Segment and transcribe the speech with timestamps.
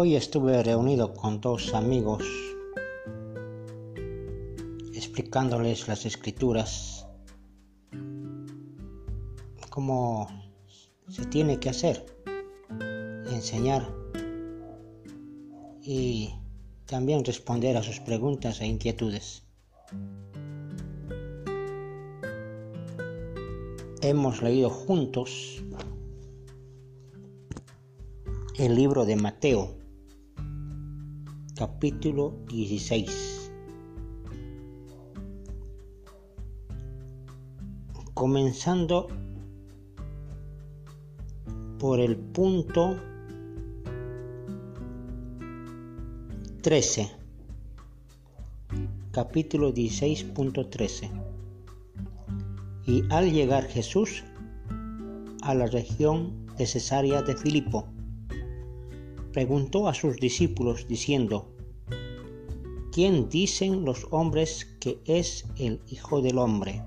[0.00, 2.22] Hoy estuve reunido con dos amigos
[4.94, 7.04] explicándoles las escrituras,
[9.70, 10.28] cómo
[11.08, 12.06] se tiene que hacer,
[13.32, 13.92] enseñar
[15.82, 16.32] y
[16.86, 19.42] también responder a sus preguntas e inquietudes.
[24.00, 25.60] Hemos leído juntos
[28.58, 29.87] el libro de Mateo,
[31.58, 33.50] capítulo 16.
[38.14, 39.08] Comenzando
[41.80, 42.96] por el punto
[46.62, 47.10] 13.
[49.10, 51.10] Capítulo 16.13.
[52.86, 54.22] Y al llegar Jesús
[55.42, 57.88] a la región de Cesarea de Filipo,
[59.38, 61.46] preguntó a sus discípulos diciendo,
[62.90, 66.82] ¿quién dicen los hombres que es el Hijo del Hombre?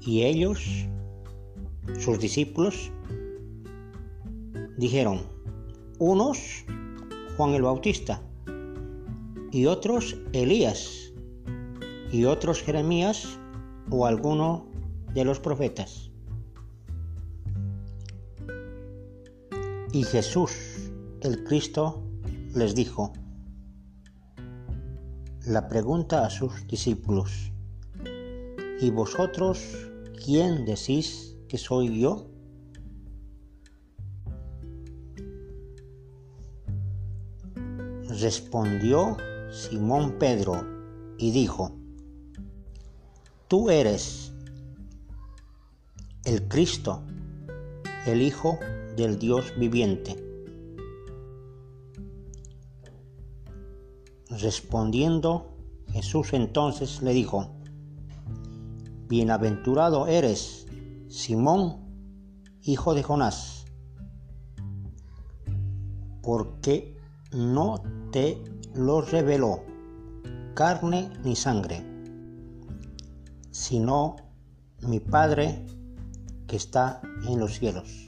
[0.00, 0.64] Y ellos,
[1.98, 2.90] sus discípulos,
[4.78, 5.20] dijeron,
[5.98, 6.64] unos
[7.36, 8.22] Juan el Bautista,
[9.52, 11.12] y otros Elías,
[12.10, 13.38] y otros Jeremías
[13.90, 14.70] o alguno
[15.12, 16.10] de los profetas.
[19.96, 20.52] Y Jesús,
[21.22, 22.02] el Cristo,
[22.54, 23.14] les dijo
[25.46, 27.50] la pregunta a sus discípulos,
[28.78, 29.58] ¿y vosotros
[30.22, 32.28] quién decís que soy yo?
[38.20, 39.16] Respondió
[39.50, 40.62] Simón Pedro
[41.16, 41.74] y dijo,
[43.48, 44.30] Tú eres
[46.26, 47.00] el Cristo,
[48.04, 48.58] el Hijo
[48.96, 50.16] del Dios viviente.
[54.28, 55.56] Respondiendo,
[55.92, 57.56] Jesús entonces le dijo,
[59.08, 60.66] Bienaventurado eres,
[61.08, 61.76] Simón,
[62.62, 63.66] hijo de Jonás,
[66.22, 66.96] porque
[67.32, 68.42] no te
[68.74, 69.62] lo reveló
[70.54, 71.84] carne ni sangre,
[73.50, 74.16] sino
[74.80, 75.66] mi Padre
[76.46, 78.05] que está en los cielos.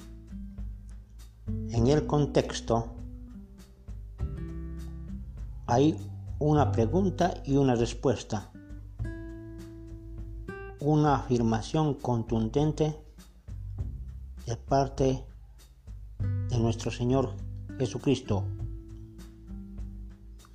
[1.78, 2.89] En el contexto
[5.69, 5.97] hay
[6.41, 8.50] una pregunta y una respuesta,
[10.81, 13.00] una afirmación contundente
[14.44, 15.25] de parte
[16.49, 17.31] de nuestro Señor
[17.78, 18.43] Jesucristo.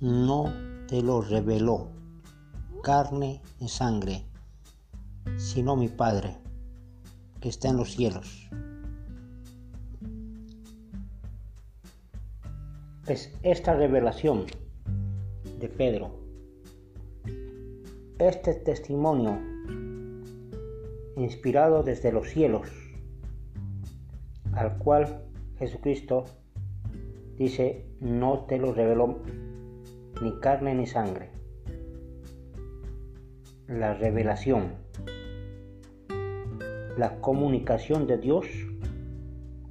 [0.00, 0.52] No
[0.88, 1.88] te lo reveló
[2.82, 4.26] carne ni sangre,
[5.38, 6.36] sino mi Padre
[7.40, 8.50] que está en los cielos.
[13.06, 14.46] Es esta revelación
[15.60, 16.10] de Pedro,
[18.18, 19.38] este testimonio
[21.16, 22.66] inspirado desde los cielos,
[24.54, 25.22] al cual
[25.58, 26.24] Jesucristo
[27.36, 29.18] dice, no te lo reveló
[30.22, 31.28] ni carne ni sangre.
[33.68, 34.76] La revelación,
[36.96, 38.46] la comunicación de Dios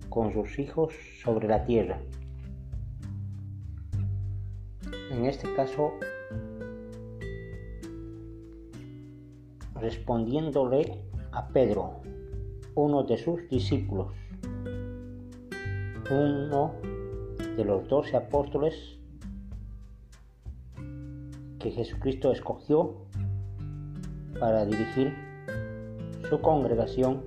[0.10, 2.00] con sus hijos sobre la tierra
[5.14, 5.94] en este caso
[9.76, 12.02] respondiéndole a Pedro,
[12.76, 14.14] uno de sus discípulos,
[16.10, 16.74] uno
[17.58, 18.98] de los doce apóstoles
[21.60, 22.96] que Jesucristo escogió
[24.40, 25.14] para dirigir
[26.30, 27.24] su congregación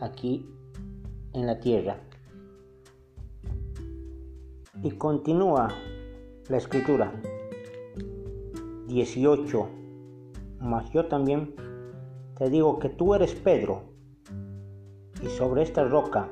[0.00, 0.44] aquí
[1.32, 2.00] en la tierra.
[4.82, 5.68] Y continúa
[6.48, 7.12] la escritura.
[8.86, 9.68] 18.
[10.60, 11.54] Mas yo también
[12.38, 13.82] te digo que tú eres Pedro,
[15.22, 16.30] y sobre esta roca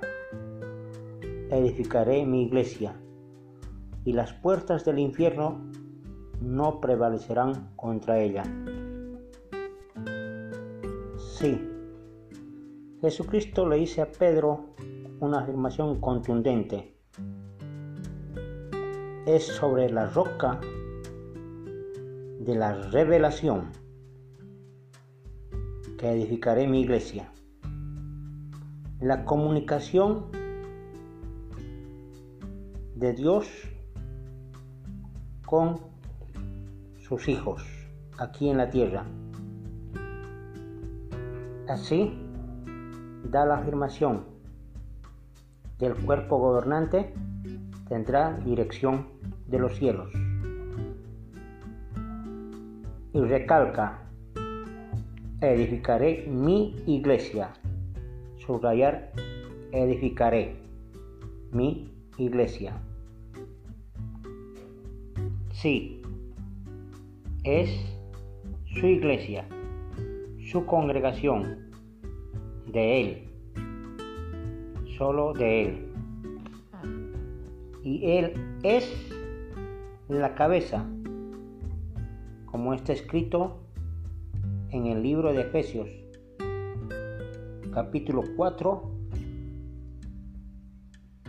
[1.51, 2.95] edificaré mi iglesia,
[4.05, 5.61] y las puertas del infierno
[6.41, 8.45] no prevalecerán contra ella.
[11.17, 11.61] Sí,
[13.01, 14.67] Jesucristo le dice a Pedro
[15.21, 16.94] una afirmación contundente
[19.27, 20.61] es sobre la roca
[22.41, 23.71] de la revelación
[25.99, 27.33] que edificaré mi iglesia.
[29.01, 30.27] La comunicación
[32.97, 33.49] de Dios
[35.47, 35.81] con
[36.99, 37.65] sus hijos
[38.19, 39.07] aquí en la tierra.
[41.67, 42.13] Así
[43.31, 44.27] da la afirmación
[45.79, 47.15] del cuerpo gobernante
[47.95, 49.07] tendrá dirección
[49.47, 50.11] de los cielos.
[53.13, 54.03] Y recalca,
[55.41, 57.53] edificaré mi iglesia.
[58.39, 59.13] Subrayar,
[59.71, 60.57] edificaré
[61.53, 62.83] mi iglesia.
[65.53, 66.03] Sí,
[67.45, 67.71] es
[68.75, 69.47] su iglesia,
[70.51, 71.71] su congregación,
[72.73, 73.29] de Él,
[74.99, 75.84] solo de Él.
[77.85, 78.33] Y Él
[78.63, 78.91] es
[80.09, 80.87] la cabeza,
[82.47, 83.61] como está escrito
[84.71, 85.91] en el libro de Efesios,
[87.75, 88.91] capítulo 4,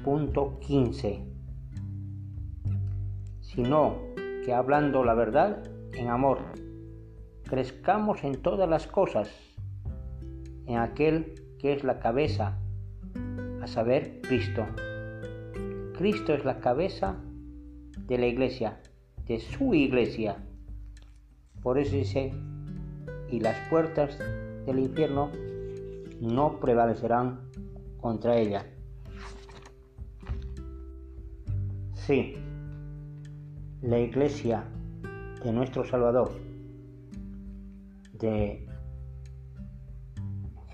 [0.02, 1.26] punto 15.
[3.42, 3.98] Sino
[4.46, 5.62] que hablando la verdad
[5.92, 6.40] en amor,
[7.44, 9.30] crezcamos en todas las cosas,
[10.68, 12.58] en aquel que es la cabeza,
[13.62, 14.66] a saber, Cristo.
[15.98, 17.16] Cristo es la cabeza
[18.08, 18.82] de la iglesia,
[19.26, 20.44] de su iglesia.
[21.62, 22.34] Por eso dice,
[23.32, 24.20] y las puertas
[24.66, 25.32] del infierno
[26.20, 27.50] no prevalecerán
[28.02, 28.66] contra ella.
[31.94, 32.36] Sí,
[33.82, 34.66] la iglesia
[35.44, 36.32] de nuestro Salvador,
[38.14, 38.68] de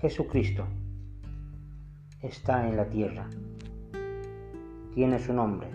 [0.00, 0.66] Jesucristo,
[2.20, 3.30] está en la tierra.
[4.94, 5.70] Tiene su nombre,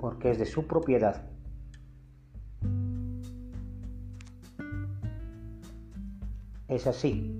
[0.00, 1.24] porque es de su propiedad.
[6.66, 7.38] Es así.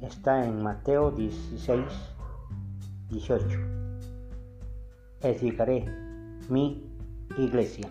[0.00, 1.84] Está en Mateo 16,
[3.10, 3.58] 18.
[5.22, 5.84] Edificaré
[6.48, 6.82] mi
[7.36, 7.88] iglesia.